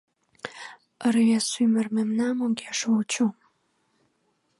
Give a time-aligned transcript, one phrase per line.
[1.07, 3.27] Ырвез ӱмыр мемнам огеш вучо.